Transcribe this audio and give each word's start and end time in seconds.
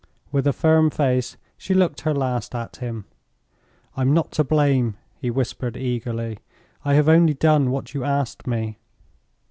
With 0.31 0.47
a 0.47 0.51
firm 0.51 0.89
face 0.89 1.37
she 1.59 1.75
looked 1.75 2.01
her 2.01 2.13
last 2.15 2.55
at 2.55 2.77
him. 2.77 3.05
"I'm 3.95 4.15
not 4.15 4.31
to 4.31 4.43
blame," 4.43 4.97
he 5.19 5.29
whispered, 5.29 5.77
eagerly; 5.77 6.39
"I 6.83 6.95
have 6.95 7.07
only 7.07 7.35
done 7.35 7.69
what 7.69 7.93
you 7.93 8.03
asked 8.03 8.47
me." 8.47 8.79